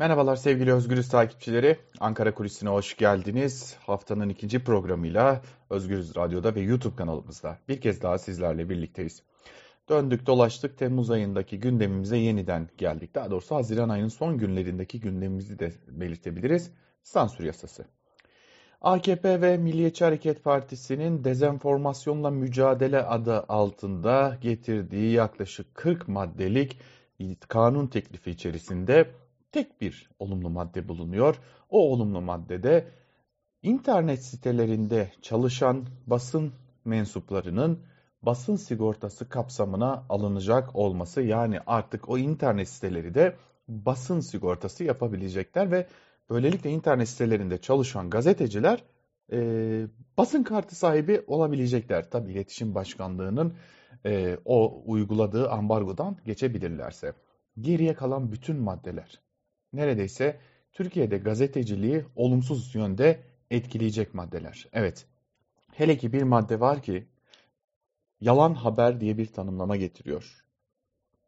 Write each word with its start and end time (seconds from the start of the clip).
Merhabalar 0.00 0.36
sevgili 0.36 0.72
Özgürüz 0.72 1.08
takipçileri. 1.08 1.78
Ankara 2.00 2.34
Kulisi'ne 2.34 2.70
hoş 2.70 2.96
geldiniz. 2.96 3.76
Haftanın 3.86 4.28
ikinci 4.28 4.64
programıyla 4.64 5.42
Özgürüz 5.70 6.16
Radyo'da 6.16 6.54
ve 6.54 6.60
YouTube 6.60 6.96
kanalımızda 6.96 7.58
bir 7.68 7.80
kez 7.80 8.02
daha 8.02 8.18
sizlerle 8.18 8.68
birlikteyiz. 8.68 9.22
Döndük 9.88 10.26
dolaştık 10.26 10.78
Temmuz 10.78 11.10
ayındaki 11.10 11.60
gündemimize 11.60 12.16
yeniden 12.16 12.68
geldik. 12.78 13.14
Daha 13.14 13.30
doğrusu 13.30 13.54
Haziran 13.54 13.88
ayının 13.88 14.08
son 14.08 14.38
günlerindeki 14.38 15.00
gündemimizi 15.00 15.58
de 15.58 15.72
belirtebiliriz. 15.88 16.70
Sansür 17.02 17.44
yasası. 17.44 17.84
AKP 18.80 19.40
ve 19.40 19.56
Milliyetçi 19.56 20.04
Hareket 20.04 20.44
Partisi'nin 20.44 21.24
dezenformasyonla 21.24 22.30
mücadele 22.30 23.02
adı 23.02 23.44
altında 23.48 24.38
getirdiği 24.40 25.12
yaklaşık 25.12 25.74
40 25.74 26.08
maddelik 26.08 26.78
kanun 27.48 27.86
teklifi 27.86 28.30
içerisinde 28.30 29.10
tek 29.52 29.80
bir 29.80 30.10
olumlu 30.18 30.50
madde 30.50 30.88
bulunuyor. 30.88 31.36
O 31.70 31.92
olumlu 31.92 32.20
maddede 32.20 32.88
internet 33.62 34.24
sitelerinde 34.24 35.12
çalışan 35.22 35.86
basın 36.06 36.52
mensuplarının 36.84 37.78
basın 38.22 38.56
sigortası 38.56 39.28
kapsamına 39.28 40.04
alınacak 40.08 40.76
olması 40.76 41.22
yani 41.22 41.58
artık 41.66 42.08
o 42.08 42.18
internet 42.18 42.68
siteleri 42.68 43.14
de 43.14 43.36
basın 43.68 44.20
sigortası 44.20 44.84
yapabilecekler 44.84 45.70
ve 45.70 45.86
böylelikle 46.30 46.70
internet 46.70 47.08
sitelerinde 47.08 47.58
çalışan 47.58 48.10
gazeteciler 48.10 48.84
e, 49.32 49.38
basın 50.18 50.42
kartı 50.42 50.76
sahibi 50.76 51.24
olabilecekler. 51.26 52.10
Tabi 52.10 52.32
iletişim 52.32 52.74
başkanlığının 52.74 53.54
e, 54.06 54.38
o 54.44 54.82
uyguladığı 54.86 55.50
ambargodan 55.50 56.16
geçebilirlerse. 56.24 57.12
Geriye 57.60 57.94
kalan 57.94 58.32
bütün 58.32 58.56
maddeler 58.56 59.20
neredeyse 59.72 60.40
Türkiye'de 60.72 61.18
gazeteciliği 61.18 62.04
olumsuz 62.16 62.74
yönde 62.74 63.20
etkileyecek 63.50 64.14
maddeler. 64.14 64.66
Evet, 64.72 65.06
hele 65.72 65.98
ki 65.98 66.12
bir 66.12 66.22
madde 66.22 66.60
var 66.60 66.82
ki 66.82 67.06
yalan 68.20 68.54
haber 68.54 69.00
diye 69.00 69.18
bir 69.18 69.26
tanımlama 69.26 69.76
getiriyor. 69.76 70.44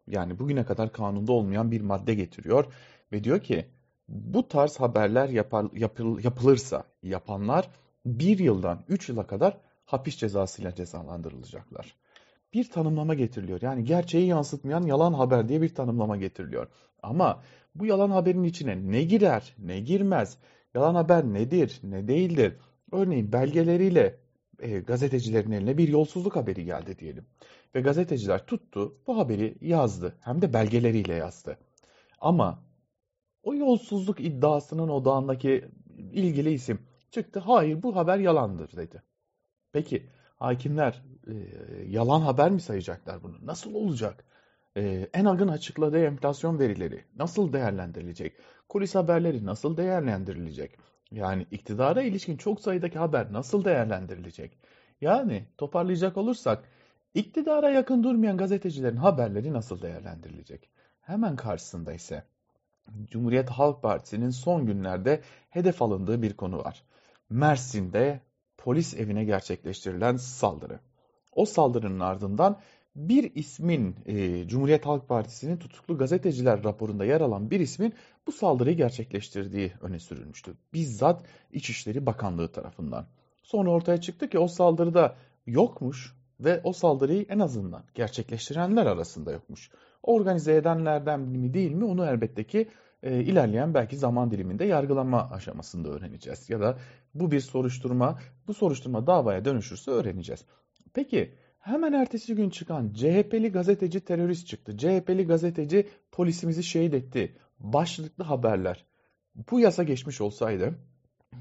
Yani 0.07 0.39
bugüne 0.39 0.65
kadar 0.65 0.93
kanunda 0.93 1.33
olmayan 1.33 1.71
bir 1.71 1.81
madde 1.81 2.15
getiriyor 2.15 2.73
ve 3.13 3.25
diyor 3.25 3.41
ki 3.41 3.67
bu 4.09 4.49
tarz 4.49 4.81
haberler 4.81 5.29
yapar, 5.29 5.67
yapıl, 5.73 6.25
yapılırsa 6.25 6.85
yapanlar 7.03 7.71
bir 8.07 8.39
yıldan 8.39 8.85
üç 8.89 9.09
yıla 9.09 9.27
kadar 9.27 9.59
hapis 9.85 10.17
cezasıyla 10.17 10.75
cezalandırılacaklar. 10.75 11.97
Bir 12.55 12.71
tanımlama 12.71 13.15
getiriliyor. 13.15 13.63
Yani 13.63 13.85
gerçeği 13.85 14.27
yansıtmayan 14.27 14.83
yalan 14.83 15.13
haber 15.13 15.49
diye 15.49 15.63
bir 15.63 15.75
tanımlama 15.75 16.17
getiriliyor. 16.17 16.67
Ama 17.03 17.43
bu 17.75 17.87
yalan 17.87 18.11
haberin 18.11 18.45
içine 18.45 18.93
ne 18.93 19.03
girer, 19.03 19.55
ne 19.59 19.81
girmez, 19.81 20.39
yalan 20.75 20.95
haber 20.95 21.25
nedir, 21.25 21.81
ne 21.83 22.09
değildir? 22.09 22.57
Örneğin 22.93 23.33
belgeleriyle 23.33 24.19
e, 24.59 24.79
gazetecilerin 24.79 25.51
eline 25.51 25.79
bir 25.79 25.89
yolsuzluk 25.89 26.37
haberi 26.37 26.65
geldi 26.65 26.99
diyelim. 26.99 27.27
Ve 27.75 27.81
gazeteciler 27.81 28.47
tuttu, 28.47 28.99
bu 29.07 29.19
haberi 29.19 29.57
yazdı. 29.61 30.17
Hem 30.21 30.43
de 30.43 30.53
belgeleriyle 30.53 31.15
yazdı. 31.15 31.59
Ama 32.21 32.63
o 33.43 33.55
yolsuzluk 33.55 34.21
iddiasının 34.21 34.89
odağındaki 34.89 35.69
ilgili 36.13 36.53
isim 36.53 36.79
çıktı. 37.11 37.41
Hayır 37.41 37.83
bu 37.83 37.97
haber 37.97 38.19
yalandır 38.19 38.77
dedi. 38.77 39.03
Peki 39.73 40.11
hakimler 40.37 41.03
e, 41.27 41.35
yalan 41.89 42.21
haber 42.21 42.51
mi 42.51 42.61
sayacaklar 42.61 43.23
bunu? 43.23 43.47
Nasıl 43.47 43.75
olacak? 43.75 44.25
E, 44.77 45.09
ENAG'ın 45.15 45.49
açıkladığı 45.49 46.05
enflasyon 46.05 46.59
verileri 46.59 47.05
nasıl 47.17 47.53
değerlendirilecek? 47.53 48.33
Kulis 48.69 48.95
haberleri 48.95 49.47
nasıl 49.47 49.77
değerlendirilecek? 49.77 50.79
Yani 51.11 51.47
iktidara 51.51 52.03
ilişkin 52.03 52.37
çok 52.37 52.61
sayıdaki 52.61 52.99
haber 52.99 53.33
nasıl 53.33 53.65
değerlendirilecek? 53.65 54.59
Yani 55.01 55.45
toparlayacak 55.59 56.17
olursak 56.17 56.65
iktidara 57.15 57.71
yakın 57.71 58.05
durmayan 58.05 58.37
gazetecilerin 58.37 58.97
haberleri 58.97 59.53
nasıl 59.53 59.83
değerlendirilecek? 59.83 60.71
Hemen 61.01 61.37
karşısında 61.37 61.93
ise 61.93 62.25
Cumhuriyet 63.11 63.51
Halk 63.51 63.83
Partisi'nin 63.83 64.31
son 64.31 64.67
günlerde 64.67 65.23
hedef 65.51 65.83
alındığı 65.83 66.23
bir 66.23 66.37
konu 66.37 66.59
var. 66.59 66.83
Mersin'de 67.31 68.21
polis 68.59 68.95
evine 68.95 69.25
gerçekleştirilen 69.25 70.17
saldırı. 70.17 70.81
O 71.33 71.45
saldırının 71.45 72.01
ardından 72.01 72.61
bir 72.97 73.35
ismin 73.35 73.97
e, 74.07 74.49
Cumhuriyet 74.49 74.87
Halk 74.87 75.09
Partisi'nin 75.09 75.57
tutuklu 75.57 75.99
gazeteciler 75.99 76.65
raporunda 76.65 77.05
yer 77.05 77.21
alan 77.21 77.51
bir 77.51 77.61
ismin 77.61 77.95
bu 78.27 78.33
saldırıyı 78.33 78.77
gerçekleştirdiği 78.77 79.73
öne 79.81 79.99
sürülmüştü. 79.99 80.55
Bizzat 80.73 81.27
İçişleri 81.53 82.07
Bakanlığı 82.07 82.53
tarafından. 82.53 83.07
Sonra 83.43 83.71
ortaya 83.71 84.01
çıktı 84.01 84.29
ki 84.29 84.39
o 84.39 84.49
saldırıda 84.49 85.17
yokmuş 85.47 86.17
ve 86.41 86.61
o 86.65 86.73
saldırıyı 86.73 87.27
en 87.29 87.39
azından 87.39 87.85
gerçekleştirenler 87.95 88.87
arasında 88.87 89.33
yokmuş. 89.33 89.71
Organize 90.03 90.57
edenlerden 90.57 91.21
mi 91.21 91.55
değil 91.55 91.73
mi 91.73 91.85
onu 91.85 92.07
elbette 92.07 92.45
ki 92.45 92.69
e, 93.03 93.21
ilerleyen 93.21 93.75
belki 93.75 93.97
zaman 93.97 94.31
diliminde 94.31 94.65
yargılama 94.65 95.31
aşamasında 95.31 95.89
öğreneceğiz. 95.89 96.51
Ya 96.51 96.61
da 96.61 96.79
bu 97.15 97.31
bir 97.31 97.41
soruşturma, 97.41 98.19
bu 98.47 98.55
soruşturma 98.55 99.07
davaya 99.07 99.45
dönüşürse 99.45 99.91
öğreneceğiz. 99.91 100.45
Peki 100.95 101.35
hemen 101.63 101.93
ertesi 101.93 102.35
gün 102.35 102.51
çıkan 102.51 102.93
CHP'li 102.93 103.53
gazeteci 103.53 104.01
terörist 104.01 104.47
çıktı. 104.47 104.77
CHP'li 104.77 105.27
gazeteci 105.27 105.89
polisimizi 106.13 106.63
şehit 106.63 106.95
etti. 106.95 107.37
Başlıklı 107.59 108.25
haberler. 108.25 108.85
Bu 109.51 109.61
yasa 109.61 109.83
geçmiş 109.83 110.21
olsaydı 110.21 110.79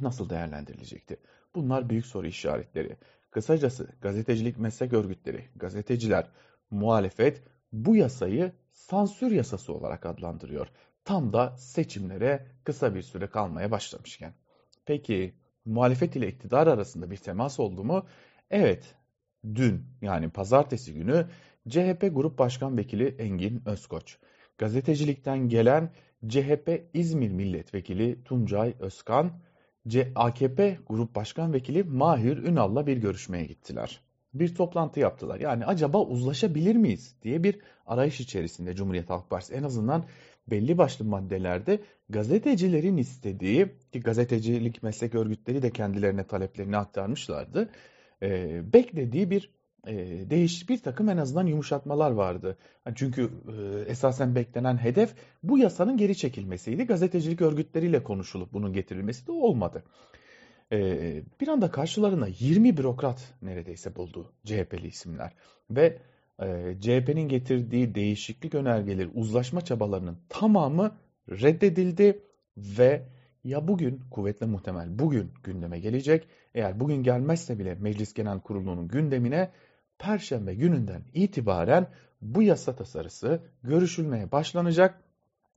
nasıl 0.01 0.29
değerlendirilecekti? 0.29 1.17
Bunlar 1.55 1.89
büyük 1.89 2.05
soru 2.05 2.27
işaretleri. 2.27 2.97
Kısacası 3.31 3.89
gazetecilik 4.01 4.57
meslek 4.57 4.93
örgütleri, 4.93 5.49
gazeteciler, 5.55 6.27
muhalefet 6.71 7.43
bu 7.71 7.95
yasayı 7.95 8.51
sansür 8.71 9.31
yasası 9.31 9.73
olarak 9.73 10.05
adlandırıyor. 10.05 10.67
Tam 11.05 11.33
da 11.33 11.57
seçimlere 11.57 12.47
kısa 12.63 12.95
bir 12.95 13.01
süre 13.01 13.27
kalmaya 13.27 13.71
başlamışken. 13.71 14.33
Peki 14.85 15.35
muhalefet 15.65 16.15
ile 16.15 16.27
iktidar 16.27 16.67
arasında 16.67 17.11
bir 17.11 17.17
temas 17.17 17.59
oldu 17.59 17.83
mu? 17.83 18.05
Evet, 18.49 18.95
dün 19.55 19.83
yani 20.01 20.29
pazartesi 20.29 20.93
günü 20.93 21.27
CHP 21.69 22.09
Grup 22.13 22.39
Başkan 22.39 22.77
Vekili 22.77 23.07
Engin 23.07 23.61
Özkoç, 23.65 24.17
gazetecilikten 24.57 25.49
gelen 25.49 25.91
CHP 26.27 26.89
İzmir 26.93 27.31
Milletvekili 27.31 28.23
Tuncay 28.23 28.73
Özkan, 28.79 29.31
AKP 30.15 30.77
Grup 30.87 31.15
Başkan 31.15 31.53
Vekili 31.53 31.83
Mahir 31.83 32.37
Ünal'la 32.37 32.87
bir 32.87 32.97
görüşmeye 32.97 33.45
gittiler. 33.45 34.01
Bir 34.33 34.55
toplantı 34.55 34.99
yaptılar. 34.99 35.39
Yani 35.39 35.65
acaba 35.65 36.01
uzlaşabilir 36.01 36.75
miyiz 36.75 37.15
diye 37.23 37.43
bir 37.43 37.59
arayış 37.85 38.19
içerisinde 38.19 38.75
Cumhuriyet 38.75 39.09
Halk 39.09 39.29
Partisi 39.29 39.53
en 39.53 39.63
azından 39.63 40.05
belli 40.47 40.77
başlı 40.77 41.05
maddelerde 41.05 41.81
gazetecilerin 42.09 42.97
istediği 42.97 43.67
ki 43.91 43.99
gazetecilik 43.99 44.83
meslek 44.83 45.15
örgütleri 45.15 45.61
de 45.61 45.71
kendilerine 45.71 46.27
taleplerini 46.27 46.77
aktarmışlardı. 46.77 47.69
E, 48.23 48.61
beklediği 48.73 49.29
bir 49.29 49.51
e, 49.87 49.93
değiş 50.29 50.69
bir 50.69 50.77
takım 50.77 51.09
en 51.09 51.17
azından 51.17 51.45
yumuşatmalar 51.45 52.11
vardı. 52.11 52.57
Çünkü 52.95 53.29
e, 53.47 53.89
esasen 53.91 54.35
beklenen 54.35 54.77
hedef 54.77 55.13
bu 55.43 55.57
yasanın 55.57 55.97
geri 55.97 56.17
çekilmesiydi. 56.17 56.83
Gazetecilik 56.83 57.41
örgütleriyle 57.41 58.03
konuşulup 58.03 58.53
bunun 58.53 58.73
getirilmesi 58.73 59.27
de 59.27 59.31
olmadı. 59.31 59.83
E, 60.71 60.77
bir 61.41 61.47
anda 61.47 61.71
karşılarına 61.71 62.27
20 62.39 62.77
bürokrat 62.77 63.33
neredeyse 63.41 63.95
buldu 63.95 64.33
CHP'li 64.45 64.87
isimler 64.87 65.33
ve 65.69 65.97
e, 66.41 66.75
CHP'nin 66.81 67.27
getirdiği 67.27 67.95
değişiklik 67.95 68.55
önergeleri, 68.55 69.07
uzlaşma 69.07 69.61
çabalarının 69.61 70.17
tamamı 70.29 70.97
reddedildi 71.29 72.23
ve 72.57 73.01
ya 73.43 73.67
bugün 73.67 74.01
kuvvetle 74.11 74.45
muhtemel 74.45 74.99
bugün 74.99 75.31
gündeme 75.43 75.79
gelecek. 75.79 76.27
Eğer 76.55 76.79
bugün 76.79 77.03
gelmezse 77.03 77.59
bile 77.59 77.75
Meclis 77.75 78.13
Genel 78.13 78.39
Kurulu'nun 78.39 78.87
gündemine 78.87 79.51
Perşembe 79.99 80.55
gününden 80.55 81.01
itibaren 81.13 81.87
bu 82.21 82.43
yasa 82.43 82.75
tasarısı 82.75 83.41
görüşülmeye 83.63 84.31
başlanacak. 84.31 85.01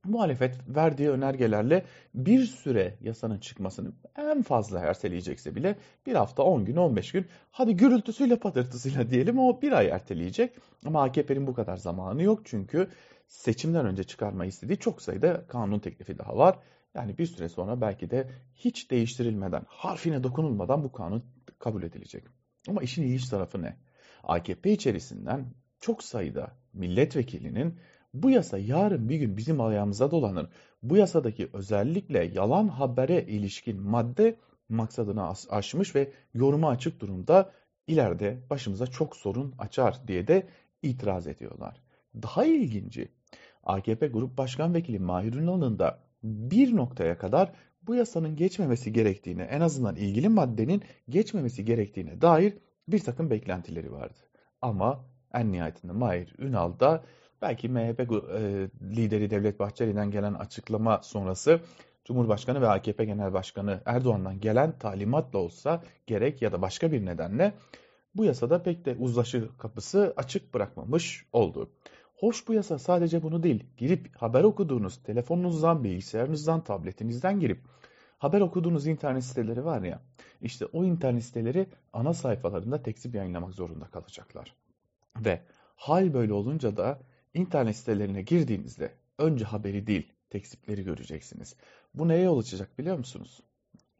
Muhalefet 0.03 0.55
verdiği 0.67 1.09
önergelerle 1.09 1.85
bir 2.13 2.45
süre 2.45 2.93
yasanın 3.01 3.39
çıkmasını 3.39 3.91
en 4.17 4.41
fazla 4.41 4.79
erteleyecekse 4.79 5.55
bile 5.55 5.75
bir 6.05 6.15
hafta 6.15 6.43
10 6.43 6.65
gün 6.65 6.75
15 6.75 7.11
gün 7.11 7.25
hadi 7.51 7.75
gürültüsüyle 7.75 8.35
patırtısıyla 8.35 9.09
diyelim 9.09 9.39
o 9.39 9.61
bir 9.61 9.71
ay 9.71 9.87
erteleyecek. 9.87 10.51
Ama 10.85 11.03
AKP'nin 11.03 11.47
bu 11.47 11.53
kadar 11.53 11.77
zamanı 11.77 12.23
yok 12.23 12.41
çünkü 12.45 12.87
seçimden 13.27 13.85
önce 13.85 14.03
çıkarmayı 14.03 14.49
istediği 14.49 14.77
çok 14.77 15.01
sayıda 15.01 15.47
kanun 15.47 15.79
teklifi 15.79 16.17
daha 16.17 16.37
var. 16.37 16.59
Yani 16.95 17.17
bir 17.17 17.25
süre 17.25 17.49
sonra 17.49 17.81
belki 17.81 18.09
de 18.09 18.29
hiç 18.55 18.91
değiştirilmeden, 18.91 19.63
harfine 19.67 20.23
dokunulmadan 20.23 20.83
bu 20.83 20.91
kanun 20.91 21.23
kabul 21.59 21.83
edilecek. 21.83 22.23
Ama 22.67 22.81
işin 22.81 23.03
ilginç 23.03 23.29
tarafı 23.29 23.61
ne? 23.61 23.77
AKP 24.23 24.71
içerisinden 24.71 25.45
çok 25.79 26.03
sayıda 26.03 26.51
milletvekilinin 26.73 27.79
Bu 28.13 28.29
yasa 28.29 28.57
yarın 28.57 29.09
bir 29.09 29.15
gün 29.15 29.37
bizim 29.37 29.61
ayağımıza 29.61 30.11
dolanır. 30.11 30.49
Bu 30.83 30.97
yasadaki 30.97 31.49
özellikle 31.53 32.23
yalan 32.23 32.67
habere 32.67 33.23
ilişkin 33.23 33.81
madde 33.81 34.35
maksadını 34.69 35.33
aşmış 35.49 35.95
ve 35.95 36.11
yoruma 36.33 36.69
açık 36.69 36.99
durumda 36.99 37.51
ileride 37.87 38.39
başımıza 38.49 38.87
çok 38.87 39.15
sorun 39.15 39.55
açar 39.57 40.07
diye 40.07 40.27
de 40.27 40.47
itiraz 40.81 41.27
ediyorlar. 41.27 41.81
Daha 42.15 42.45
ilginci 42.45 43.11
AKP 43.63 44.07
Grup 44.07 44.37
Başkan 44.37 44.73
Vekili 44.73 44.99
Mahir 44.99 45.33
Ünal'ın 45.33 45.79
da 45.79 46.04
bir 46.25 46.75
noktaya 46.75 47.17
kadar 47.17 47.51
bu 47.81 47.95
yasanın 47.95 48.35
geçmemesi 48.35 48.93
gerektiğine 48.93 49.43
en 49.43 49.61
azından 49.61 49.95
ilgili 49.95 50.29
maddenin 50.29 50.83
geçmemesi 51.09 51.65
gerektiğine 51.65 52.21
dair 52.21 52.53
bir 52.87 52.99
takım 52.99 53.29
beklentileri 53.29 53.91
vardı. 53.91 54.19
Ama 54.61 55.05
en 55.33 55.51
nihayetinde 55.51 55.93
Mahir 55.93 56.35
Ünal 56.39 56.79
da 56.79 57.03
belki 57.41 57.69
MHP 57.69 57.99
e, 57.99 58.05
lideri 58.81 59.29
Devlet 59.29 59.59
Bahçeli'den 59.59 60.11
gelen 60.11 60.33
açıklama 60.33 60.99
sonrası 61.03 61.59
Cumhurbaşkanı 62.05 62.61
ve 62.61 62.67
AKP 62.67 63.05
Genel 63.05 63.33
Başkanı 63.33 63.81
Erdoğan'dan 63.85 64.39
gelen 64.39 64.77
talimatla 64.79 65.39
olsa 65.39 65.83
gerek 66.07 66.41
ya 66.41 66.51
da 66.51 66.61
başka 66.61 66.91
bir 66.91 67.05
nedenle 67.05 67.53
bu 68.15 68.25
yasada 68.25 68.63
pek 68.63 68.85
de 68.85 68.95
uzlaşı 68.99 69.57
kapısı 69.57 70.13
açık 70.17 70.53
bırakmamış 70.53 71.25
oldu. 71.33 71.69
Hoş 72.15 72.47
bu 72.47 72.53
yasa 72.53 72.79
sadece 72.79 73.23
bunu 73.23 73.43
değil. 73.43 73.63
Girip 73.77 74.15
haber 74.15 74.43
okuduğunuz 74.43 75.03
telefonunuzdan, 75.03 75.83
bilgisayarınızdan, 75.83 76.63
tabletinizden 76.63 77.39
girip 77.39 77.61
haber 78.17 78.41
okuduğunuz 78.41 78.87
internet 78.87 79.23
siteleri 79.23 79.65
var 79.65 79.81
ya. 79.81 80.01
İşte 80.41 80.65
o 80.65 80.85
internet 80.85 81.23
siteleri 81.23 81.67
ana 81.93 82.13
sayfalarında 82.13 82.83
tekzip 82.83 83.15
yayınlamak 83.15 83.53
zorunda 83.53 83.85
kalacaklar. 83.85 84.55
Ve 85.17 85.41
hal 85.75 86.13
böyle 86.13 86.33
olunca 86.33 86.77
da 86.77 86.99
internet 87.33 87.75
sitelerine 87.75 88.21
girdiğinizde 88.21 88.91
önce 89.17 89.45
haberi 89.45 89.87
değil 89.87 90.11
tekzipleri 90.29 90.83
göreceksiniz. 90.83 91.55
Bu 91.93 92.07
neye 92.07 92.23
yol 92.23 92.39
açacak 92.39 92.79
biliyor 92.79 92.97
musunuz? 92.97 93.39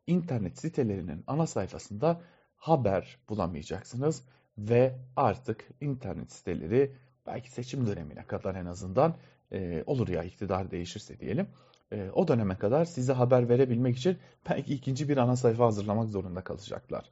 İnternet 0.07 0.59
sitelerinin 0.59 1.23
ana 1.27 1.47
sayfasında 1.47 2.21
haber 2.55 3.17
bulamayacaksınız 3.29 4.23
ve 4.57 4.95
artık 5.15 5.69
internet 5.81 6.31
siteleri 6.31 6.95
belki 7.27 7.51
seçim 7.51 7.87
dönemine 7.87 8.23
kadar 8.23 8.55
en 8.55 8.65
azından 8.65 9.15
e, 9.51 9.83
olur 9.85 10.07
ya 10.07 10.23
iktidar 10.23 10.71
değişirse 10.71 11.19
diyelim. 11.19 11.47
E, 11.91 12.09
o 12.09 12.27
döneme 12.27 12.57
kadar 12.57 12.85
size 12.85 13.13
haber 13.13 13.49
verebilmek 13.49 13.97
için 13.97 14.17
belki 14.49 14.73
ikinci 14.73 15.09
bir 15.09 15.17
ana 15.17 15.35
sayfa 15.35 15.65
hazırlamak 15.65 16.09
zorunda 16.09 16.41
kalacaklar. 16.41 17.05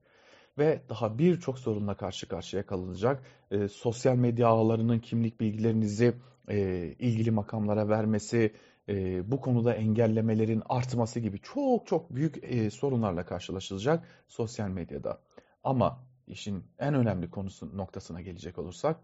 Ve 0.58 0.82
daha 0.90 1.18
birçok 1.18 1.60
sorunla 1.60 1.98
karşı 1.98 2.28
karşıya 2.28 2.66
kalınacak. 2.66 3.24
E, 3.52 3.68
sosyal 3.68 4.16
medya 4.16 4.48
ağlarının 4.48 5.00
kimlik 5.00 5.40
bilgilerinizi 5.40 6.14
e, 6.50 6.58
ilgili 7.00 7.32
makamlara 7.32 7.90
vermesi, 7.90 8.54
e, 8.90 9.32
bu 9.32 9.42
konuda 9.42 9.74
engellemelerin 9.74 10.64
artması 10.70 11.20
gibi 11.20 11.40
çok 11.40 11.88
çok 11.88 12.16
büyük 12.16 12.44
e, 12.44 12.70
sorunlarla 12.70 13.26
karşılaşılacak 13.26 14.08
sosyal 14.28 14.70
medyada. 14.70 15.20
Ama 15.64 16.00
işin 16.28 16.64
en 16.80 16.94
önemli 16.94 17.30
konusu 17.30 17.78
noktasına 17.78 18.22
gelecek 18.22 18.58
olursak 18.58 19.00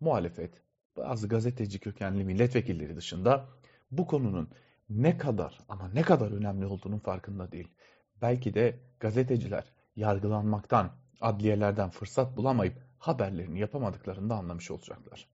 muhalefet, 0.00 0.62
bazı 0.96 1.28
gazeteci 1.28 1.78
kökenli 1.78 2.24
milletvekilleri 2.24 2.96
dışında 2.96 3.48
bu 3.90 4.06
konunun 4.06 4.48
ne 4.90 5.18
kadar 5.18 5.58
ama 5.68 5.88
ne 5.88 6.02
kadar 6.02 6.30
önemli 6.30 6.66
olduğunun 6.66 6.98
farkında 6.98 7.52
değil. 7.52 7.68
Belki 8.22 8.54
de 8.54 8.78
gazeteciler 9.00 9.64
yargılanmaktan, 9.96 10.90
adliyelerden 11.20 11.90
fırsat 11.90 12.36
bulamayıp 12.36 12.74
haberlerini 12.98 13.60
yapamadıklarını 13.60 14.30
da 14.30 14.34
anlamış 14.34 14.70
olacaklar. 14.70 15.28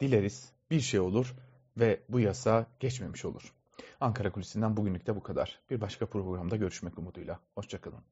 Dileriz 0.00 0.52
bir 0.70 0.80
şey 0.80 1.00
olur 1.00 1.34
ve 1.76 2.00
bu 2.08 2.20
yasa 2.20 2.66
geçmemiş 2.80 3.24
olur. 3.24 3.52
Ankara 4.00 4.32
Kulisi'nden 4.32 4.76
bugünlük 4.76 5.06
de 5.06 5.16
bu 5.16 5.22
kadar. 5.22 5.60
Bir 5.70 5.80
başka 5.80 6.06
programda 6.06 6.56
görüşmek 6.56 6.98
umuduyla. 6.98 7.40
Hoşçakalın. 7.54 8.04